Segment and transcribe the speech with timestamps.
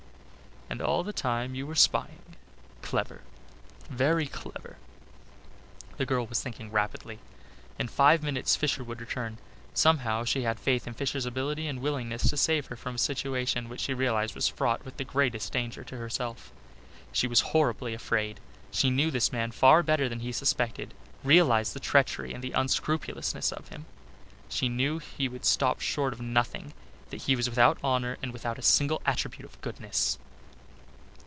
[0.71, 2.37] And all the time you were spying
[2.81, 3.23] clever
[3.89, 4.77] very clever!"
[5.97, 7.19] The girl was thinking rapidly.
[7.77, 9.37] In five minutes Fisher would return.
[9.73, 13.67] Somehow she had faith in Fisher's ability and willingness to save her from a situation
[13.67, 16.53] which she realized was fraught with the greatest danger to herself.
[17.11, 18.39] She was horribly afraid.
[18.71, 23.51] She knew this man far better than he suspected, realized the treachery and the unscrupulousness
[23.51, 23.87] of him.
[24.47, 26.73] She knew he would stop short of nothing,
[27.09, 30.17] that he was without honour and without a single attribute of goodness.